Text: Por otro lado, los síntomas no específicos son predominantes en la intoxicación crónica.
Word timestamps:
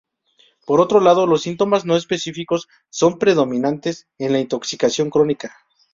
Por 0.65 0.81
otro 0.81 0.99
lado, 0.99 1.27
los 1.27 1.43
síntomas 1.43 1.85
no 1.85 1.95
específicos 1.95 2.67
son 2.89 3.19
predominantes 3.19 4.07
en 4.17 4.31
la 4.31 4.39
intoxicación 4.39 5.11
crónica. 5.11 5.53